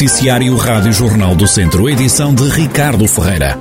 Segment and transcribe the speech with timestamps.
[0.00, 3.58] Noticiário Rádio Jornal do Centro, edição de Ricardo Ferreira.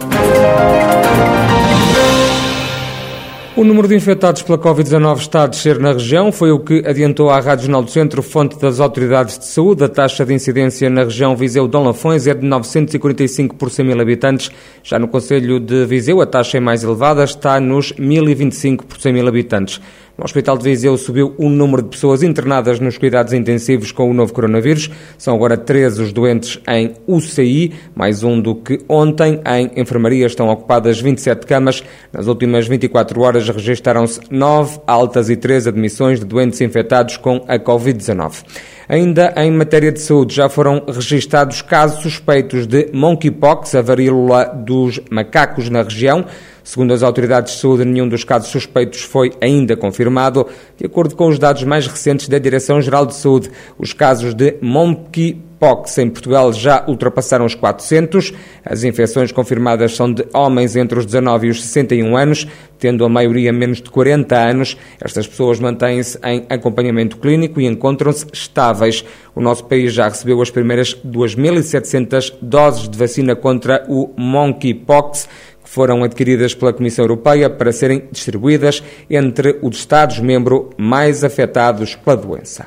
[3.57, 7.29] O número de infectados pela Covid-19 está a descer na região, foi o que adiantou
[7.29, 9.83] à Rádio Jornal do Centro, fonte das autoridades de saúde.
[9.83, 14.49] A taxa de incidência na região Viseu-Dom Lafões é de 945 por 100 mil habitantes.
[14.81, 19.11] Já no Conselho de Viseu, a taxa é mais elevada, está nos 1025 por 100
[19.11, 19.81] mil habitantes.
[20.19, 24.13] No Hospital de Viseu subiu o número de pessoas internadas nos cuidados intensivos com o
[24.13, 24.91] novo coronavírus.
[25.17, 29.39] São agora 13 os doentes em UCI, mais um do que ontem.
[29.45, 31.81] Em enfermaria estão ocupadas 27 camas.
[32.11, 37.57] Nas últimas 24 horas registaram-se 9 altas e 3 admissões de doentes infectados com a
[37.57, 38.43] Covid-19.
[38.89, 44.99] Ainda em matéria de saúde, já foram registados casos suspeitos de monkeypox, a varíola dos
[45.09, 46.25] macacos na região.
[46.69, 50.45] Segundo as autoridades de saúde, nenhum dos casos suspeitos foi ainda confirmado.
[50.77, 55.97] De acordo com os dados mais recentes da Direção-Geral de Saúde, os casos de monkeypox
[55.97, 58.33] em Portugal já ultrapassaram os 400.
[58.63, 63.09] As infecções confirmadas são de homens entre os 19 e os 61 anos, tendo a
[63.09, 64.77] maioria menos de 40 anos.
[65.01, 69.03] Estas pessoas mantêm-se em acompanhamento clínico e encontram-se estáveis.
[69.33, 75.27] O nosso país já recebeu as primeiras 2.700 doses de vacina contra o monkeypox
[75.69, 82.65] foram adquiridas pela Comissão Europeia para serem distribuídas entre os Estados-membros mais afetados pela doença.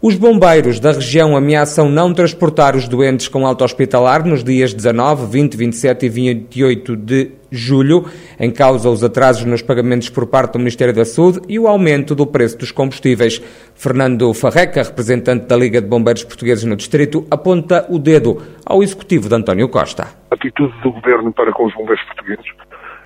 [0.00, 5.26] Os bombeiros da região ameaçam não transportar os doentes com alta hospitalar nos dias 19,
[5.26, 8.04] 20, 27 e 28 de julho,
[8.38, 12.14] em causa os atrasos nos pagamentos por parte do Ministério da Saúde e o aumento
[12.14, 13.40] do preço dos combustíveis.
[13.74, 19.28] Fernando Farreca, representante da Liga de Bombeiros Portugueses no Distrito, aponta o dedo ao executivo
[19.28, 20.04] de António Costa.
[20.30, 22.46] A atitude do governo para com os bombeiros portugueses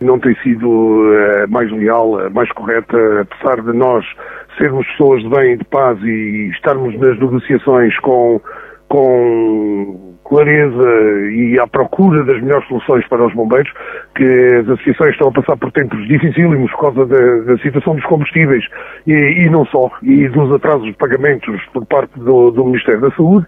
[0.02, 4.04] não tem sido uh, mais leal, uh, mais correta, apesar de nós
[4.58, 8.40] sermos pessoas de bem e de paz e estarmos nas negociações com,
[8.88, 10.88] com clareza
[11.30, 13.70] e à procura das melhores soluções para os bombeiros,
[14.14, 18.04] que as associações estão a passar por tempos dificílimos por causa da, da situação dos
[18.04, 18.64] combustíveis
[19.06, 23.10] e, e, não só, e dos atrasos de pagamentos por parte do, do Ministério da
[23.10, 23.46] Saúde.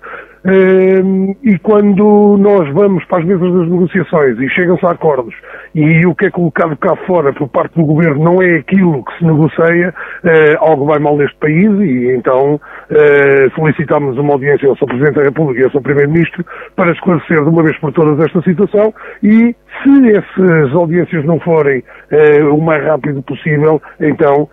[1.42, 5.34] E quando nós vamos para as mesas das negociações e chegam-se a acordos
[5.74, 9.18] e o que é colocado cá fora por parte do governo não é aquilo que
[9.18, 9.92] se negocia,
[10.22, 14.86] eh, algo vai mal neste país e então eh, solicitamos uma audiência ao Sr.
[14.86, 15.82] Presidente da República e ao Sr.
[15.82, 16.44] Primeiro-Ministro
[16.76, 21.80] para esclarecer de uma vez por todas esta situação e se essas audiências não forem
[21.80, 24.48] uh, o mais rápido possível, então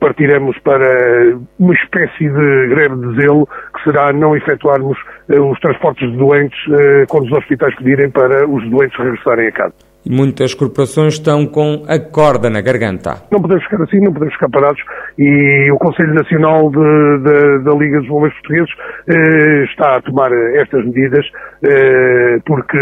[0.00, 6.16] partiremos para uma espécie de greve de zelo, que será não efetuarmos os transportes de
[6.16, 6.58] doentes
[7.08, 9.85] quando os hospitais pedirem para os doentes regressarem a casa.
[10.06, 13.22] E muitas corporações estão com a corda na garganta.
[13.32, 14.80] Não podemos ficar assim, não podemos ficar parados
[15.18, 18.70] e o Conselho Nacional de, de, da Liga dos Bombeiros Portugueses
[19.08, 21.26] eh, está a tomar estas medidas
[21.64, 22.78] eh, porque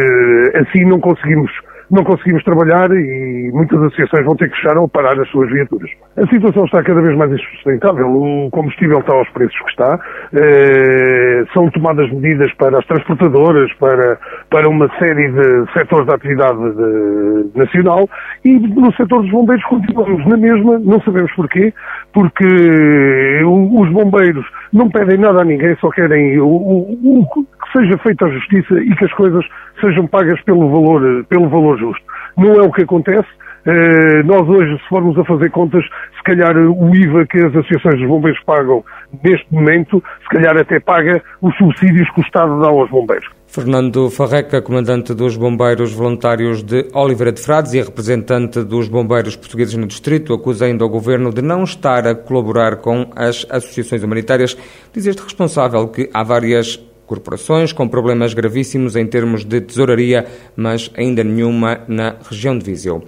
[0.55, 1.51] assim não conseguimos
[1.91, 5.91] não conseguimos trabalhar e muitas associações vão ter que fechar ou parar as suas viaturas.
[6.17, 8.07] A situação está cada vez mais insustentável.
[8.09, 9.99] O combustível está aos preços que está.
[10.33, 14.19] Eh, são tomadas medidas para as transportadoras, para,
[14.51, 18.09] para uma série de setores de atividade de, nacional
[18.45, 21.73] e no setor dos bombeiros continuamos na mesma, não sabemos porquê,
[22.13, 27.99] porque os bombeiros não pedem nada a ninguém, só querem o, o, o que seja
[27.99, 29.45] feita a justiça e que as coisas
[29.81, 32.05] sejam pagas pelo valor, pelo valor justo.
[32.37, 33.29] Não é o que acontece.
[33.67, 37.99] Uh, nós hoje, se formos a fazer contas, se calhar o IVA que as associações
[37.99, 38.85] dos bombeiros pagam
[39.23, 43.27] neste momento, se calhar até paga os subsídios que o Estado dá aos bombeiros.
[43.47, 49.77] Fernando Farreca, comandante dos Bombeiros Voluntários de Oliveira de Frades e representante dos Bombeiros Portugueses
[49.77, 54.57] no Distrito, acusa ainda o Governo de não estar a colaborar com as associações humanitárias.
[54.93, 60.27] Diz este responsável que há várias corporações com problemas gravíssimos em termos de tesouraria,
[60.57, 63.05] mas ainda nenhuma na região de Viseu.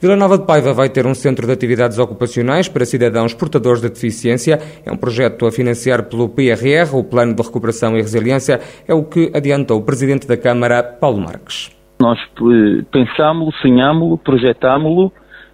[0.00, 3.90] Vila Nova de Paiva vai ter um centro de atividades ocupacionais para cidadãos portadores de
[3.90, 4.58] deficiência.
[4.86, 9.04] É um projeto a financiar pelo PRR, o Plano de Recuperação e Resiliência, é o
[9.04, 11.70] que adiantou o Presidente da Câmara, Paulo Marques.
[12.00, 15.12] Nós eh, pensámos-lo, sonhámos-lo, projetámos-lo,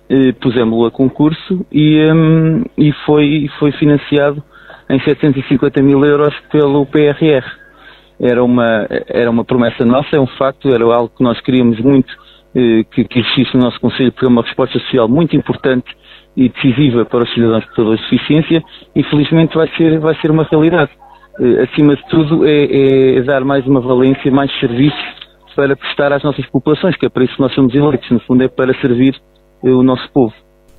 [0.08, 4.40] eh, pusemos-lo a concurso e, um, e foi, foi financiado
[4.88, 7.65] em 750 mil euros pelo PRR
[8.20, 12.12] era uma, era uma promessa nossa, é um facto, era algo que nós queríamos muito
[12.54, 15.86] eh, que, que existisse no nosso Conselho, porque é uma resposta social muito importante
[16.36, 18.62] e decisiva para os cidadãos portadores de deficiência
[18.94, 20.90] e felizmente vai ser, vai ser uma realidade.
[21.40, 24.96] Eh, acima de tudo é, é, dar mais uma valência, mais serviço
[25.54, 28.42] para prestar às nossas populações, que é para isso que nós somos eleitos, no fundo
[28.42, 29.14] é para servir
[29.64, 30.32] eh, o nosso povo.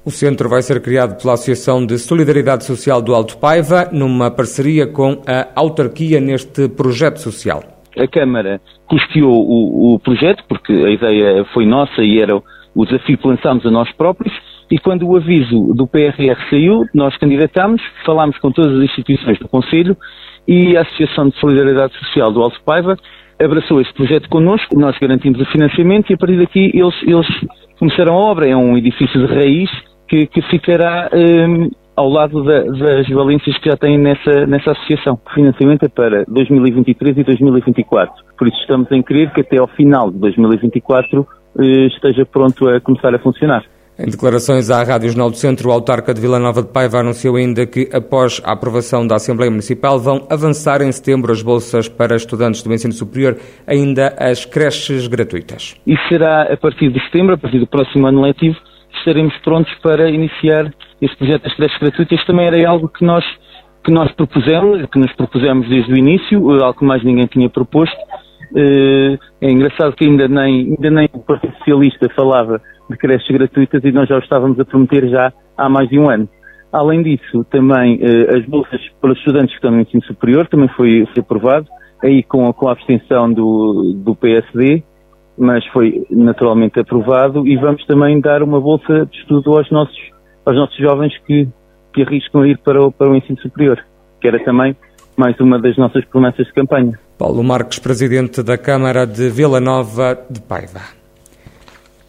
[0.07, 4.87] O centro vai ser criado pela Associação de Solidariedade Social do Alto Paiva, numa parceria
[4.87, 7.61] com a autarquia neste projeto social.
[7.99, 13.17] a Câmara custeou o, o projeto, porque a ideia foi nossa e era o desafio
[13.17, 14.33] que lançámos a nós próprios,
[14.71, 19.49] e quando o aviso do PRR saiu, nós candidatámos, falámos com todas as instituições do
[19.49, 19.97] Conselho
[20.47, 22.95] e a Associação de Solidariedade Social do Alto Paiva
[23.43, 27.27] abraçou este projeto connosco, nós garantimos o financiamento e a partir daqui eles, eles
[27.77, 28.47] começaram a obra.
[28.47, 29.69] É um edifício de raiz
[30.07, 35.19] que, que ficará um, ao lado da, das valências que já têm nessa, nessa associação.
[35.25, 38.23] O financiamento é para 2023 e 2024.
[38.37, 41.27] Por isso estamos em crer que até ao final de 2024
[41.59, 43.63] eh, esteja pronto a começar a funcionar.
[43.99, 47.35] Em declarações à Rádio Jornal do Centro, o autarca de Vila Nova de Paiva anunciou
[47.35, 52.15] ainda que, após a aprovação da Assembleia Municipal, vão avançar em setembro as bolsas para
[52.15, 55.73] estudantes do ensino superior, ainda as creches gratuitas.
[55.87, 58.55] E será a partir de setembro, a partir do próximo ano letivo,
[58.99, 60.71] estaremos prontos para iniciar
[61.01, 62.25] este projeto das creches gratuitas.
[62.25, 63.25] Também era algo que nós,
[63.83, 67.97] que nós propusemos, que nos propusemos desde o início, algo que mais ninguém tinha proposto.
[68.55, 73.83] Eh, é engraçado que ainda nem, ainda nem o Partido Socialista falava de creches gratuitas
[73.83, 76.29] e nós já o estávamos a prometer já há mais de um ano.
[76.71, 80.67] Além disso, também eh, as bolsas para os estudantes que estão no ensino superior também
[80.69, 81.67] foi, foi aprovado,
[82.03, 84.83] aí com com a abstenção do, do PSD,
[85.37, 89.97] mas foi naturalmente aprovado e vamos também dar uma bolsa de estudo aos nossos,
[90.45, 91.47] aos nossos jovens que,
[91.93, 93.83] que arriscam a ir para o, para o ensino superior,
[94.19, 94.75] que era também
[95.15, 96.99] mais uma das nossas promessas de campanha.
[97.17, 100.97] Paulo Marques, presidente da Câmara de Vila Nova de Paiva.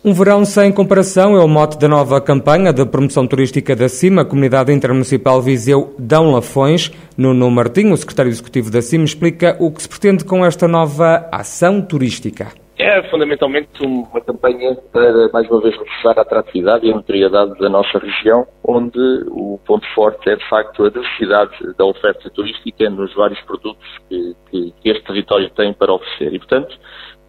[0.04, 4.24] Um verão sem comparação é o mote da nova campanha de promoção turística da CIMA,
[4.24, 6.92] Comunidade Intermunicipal Viseu Dão Lafões.
[7.16, 11.28] Nuno Martinho, o secretário executivo da CIMA, explica o que se pretende com esta nova
[11.32, 12.52] ação turística.
[12.78, 17.69] É fundamentalmente uma campanha para, mais uma vez, reforçar a atratividade e a notoriedade da
[17.69, 23.12] nossa região, onde o ponto forte é, de facto, a diversidade da oferta turística nos
[23.14, 26.32] vários produtos que, que, que este território tem para oferecer.
[26.32, 26.78] E, portanto,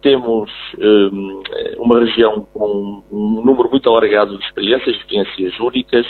[0.02, 1.42] temos um,
[1.78, 6.06] uma região com um número muito alargado de experiências, experiências únicas,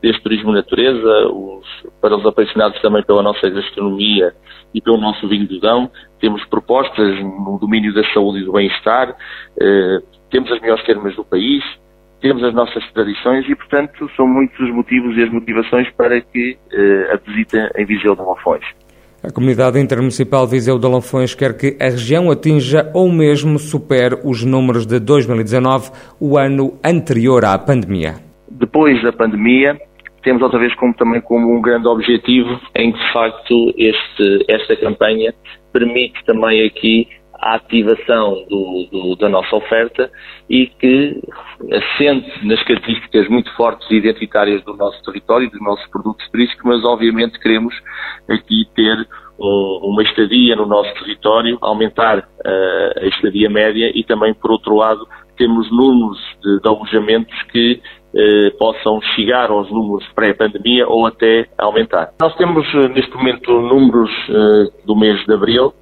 [0.00, 1.66] desde turismo natureza, os,
[2.00, 4.34] para os apaixonados também pela nossa gastronomia
[4.74, 5.90] e pelo nosso vinho do Dão.
[6.20, 11.24] Temos propostas no domínio da saúde e do bem-estar, uh, temos as melhores termas do
[11.24, 11.62] país,
[12.20, 16.56] temos as nossas tradições e, portanto, são muitos os motivos e as motivações para que
[16.72, 18.64] uh, a visita em Viseu de Lafões.
[19.26, 24.44] A Comunidade Intermunicipal Viseu de Lanfões quer que a região atinja ou mesmo supere os
[24.44, 25.90] números de 2019,
[26.20, 28.16] o ano anterior à pandemia.
[28.50, 29.80] Depois da pandemia,
[30.22, 34.76] temos outra vez como, também como um grande objetivo em que, de facto, este, esta
[34.76, 35.32] campanha
[35.72, 37.08] permite também aqui
[37.44, 40.10] a ativação do, do, da nossa oferta
[40.48, 41.20] e que
[41.70, 46.82] assente nas características muito fortes e identitárias do nosso território, dos nossos produtos turísticos, mas
[46.84, 47.74] obviamente queremos
[48.30, 49.06] aqui ter
[49.38, 55.06] uma estadia no nosso território, aumentar uh, a estadia média e também, por outro lado,
[55.36, 57.80] temos números de, de alojamentos que
[58.14, 62.12] uh, possam chegar aos números pré-pandemia ou até aumentar.
[62.20, 64.10] Nós temos uh, neste momento números
[64.86, 65.74] do mês de abril,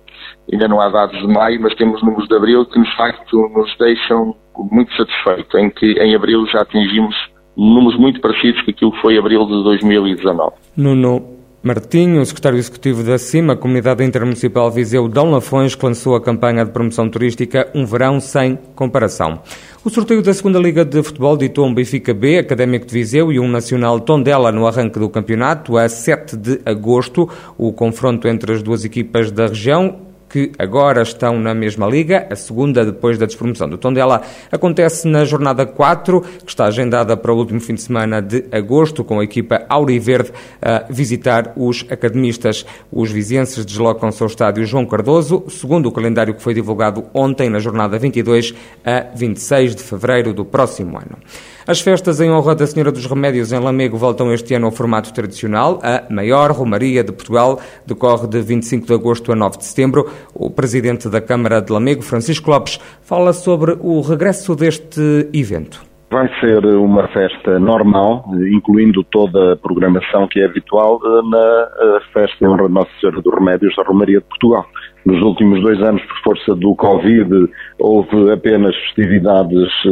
[0.51, 3.77] ainda não há dados de maio, mas temos números de abril que, de facto, nos
[3.79, 4.35] deixam
[4.71, 7.15] muito satisfeitos, em que em abril já atingimos
[7.57, 10.53] números muito parecidos com aquilo que foi abril de 2019.
[10.77, 11.23] Nuno,
[11.63, 16.73] Martinho, secretário executivo da CIMA, Comunidade Intermunicipal Viseu Dão Lafões, que lançou a campanha de
[16.73, 19.41] promoção turística Um Verão Sem Comparação.
[19.85, 23.39] O sorteio da segunda Liga de Futebol ditou um Benfica B, Académico de Viseu e
[23.39, 27.29] um Nacional Tondela no arranque do campeonato a 7 de agosto.
[27.57, 32.35] O confronto entre as duas equipas da região que agora estão na mesma liga, a
[32.35, 37.37] segunda depois da despromoção do Tondela, acontece na jornada 4, que está agendada para o
[37.37, 42.65] último fim de semana de agosto, com a equipa Auriverde a visitar os academistas.
[42.91, 47.59] Os vizienses deslocam-se ao estádio João Cardoso, segundo o calendário que foi divulgado ontem, na
[47.59, 51.19] jornada 22 a 26 de fevereiro do próximo ano.
[51.65, 55.13] As festas em honra da Senhora dos Remédios em Lamego voltam este ano ao formato
[55.13, 55.79] tradicional.
[55.81, 60.11] A maior romaria de Portugal decorre de 25 de agosto a 9 de setembro.
[60.35, 65.93] O presidente da Câmara de Lamego, Francisco Lopes, fala sobre o regresso deste evento.
[66.11, 72.45] Vai ser uma festa normal, incluindo toda a programação que é habitual eh, na festa
[72.45, 74.67] em honra de Nossa Senhora dos Remédios da Romaria de Portugal.
[75.07, 79.89] Nos últimos dois anos, por força do Covid, houve apenas festividades eh,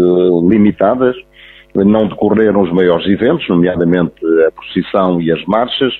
[0.46, 1.16] limitadas,
[1.74, 4.14] não decorreram os maiores eventos, nomeadamente
[4.46, 5.92] a procissão e as marchas.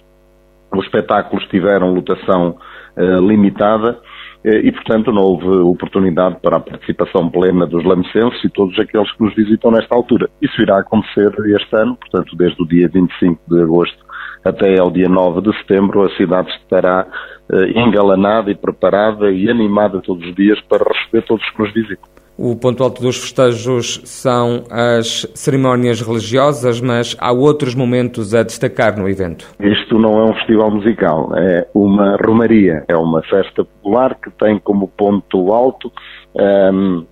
[0.72, 2.56] Os espetáculos tiveram lotação
[2.96, 3.98] uh, limitada
[4.44, 9.10] uh, e, portanto, não houve oportunidade para a participação plena dos lamecenses e todos aqueles
[9.12, 10.28] que nos visitam nesta altura.
[10.40, 14.10] Isso irá acontecer este ano, portanto, desde o dia 25 de agosto
[14.44, 17.06] até ao dia 9 de setembro, a cidade estará
[17.52, 21.72] eh, engalanada e preparada e animada todos os dias para receber todos os que nos
[21.74, 22.08] visitam.
[22.42, 28.98] O ponto alto dos festejos são as cerimónias religiosas, mas há outros momentos a destacar
[28.98, 29.44] no evento.
[29.60, 34.58] Isto não é um festival musical, é uma romaria, é uma festa popular que tem
[34.58, 35.92] como ponto alto
[36.34, 37.06] um, ehm,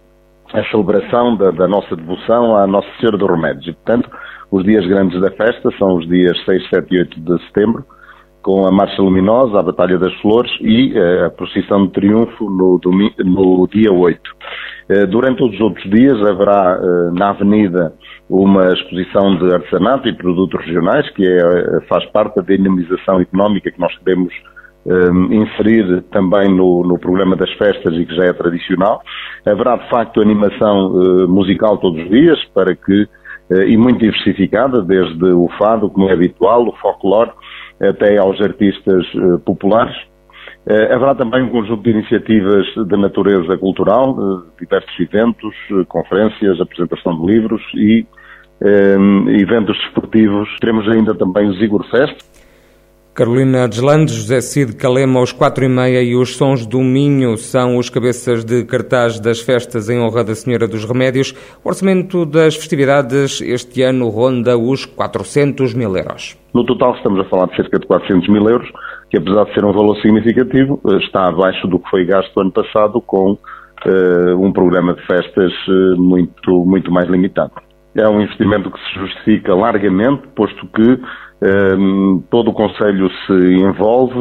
[0.54, 3.66] a celebração da, da, nossa devoção à Nossa Senhora dos Remédios.
[3.66, 4.08] E, portanto,
[4.50, 7.84] os dias grandes da festa são os dias 6, 7 e 8 de setembro,
[8.40, 12.80] com a Marcha Luminosa, a Batalha das Flores e uh, a procissão de triunfo no,
[13.26, 14.18] no dia 8.
[14.90, 17.92] Uh, durante todos os outros dias haverá uh, na Avenida
[18.28, 23.80] uma exposição de artesanato e produtos regionais, que é, faz parte da dinamização económica que
[23.80, 24.32] nós queremos
[25.30, 29.02] inserir também no, no, programa das festas e que já é tradicional.
[29.46, 33.06] Haverá, de facto, animação musical todos os dias para que
[33.66, 37.32] e muito diversificada, desde o fado, como é habitual, o folclore,
[37.80, 39.06] até aos artistas
[39.44, 39.96] populares.
[40.68, 45.54] Uh, haverá também um conjunto de iniciativas de natureza cultural, diversos eventos,
[45.88, 48.06] conferências, apresentação de livros e
[49.40, 50.48] eventos desportivos.
[50.60, 52.18] Teremos ainda também o Zigor Fest,
[53.18, 57.76] Carolina Deslandes, José Cid Calema, aos quatro e meia e os Sons do Minho são
[57.76, 61.34] os cabeças de cartaz das festas em honra da Senhora dos Remédios.
[61.64, 66.38] O orçamento das festividades este ano ronda os 400 mil euros.
[66.54, 68.70] No total estamos a falar de cerca de 400 mil euros,
[69.10, 72.52] que apesar de ser um valor significativo, eh, está abaixo do que foi gasto ano
[72.52, 77.52] passado com uh, um programa de festas uh, muito, muito mais limitado.
[77.94, 81.00] É um investimento que se justifica largamente, posto que
[82.30, 84.18] todo o Conselho se envolve,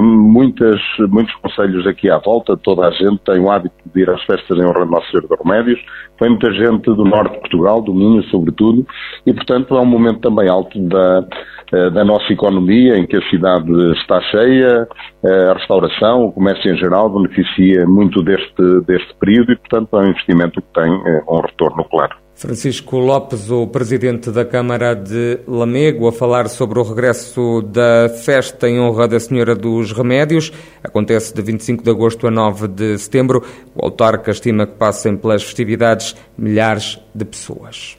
[0.00, 4.22] muitas, muitos Conselhos aqui à volta, toda a gente tem o hábito de ir às
[4.24, 5.80] festas em honra de Nossa Senhora de Remédios,
[6.20, 8.84] vem muita gente do norte de Portugal, do Minho sobretudo,
[9.24, 11.24] e portanto é um momento também alto da,
[11.72, 14.88] eh, da nossa economia, em que a cidade está cheia,
[15.24, 20.08] a restauração, o comércio em geral beneficia muito deste, deste período e portanto é um
[20.08, 22.27] investimento que tem eh, um retorno claro.
[22.38, 28.68] Francisco Lopes, o presidente da Câmara de Lamego, a falar sobre o regresso da festa
[28.68, 30.52] em honra da Senhora dos Remédios.
[30.80, 33.42] Acontece de 25 de agosto a 9 de setembro.
[33.74, 37.98] O autarca estima que passem pelas festividades milhares de pessoas.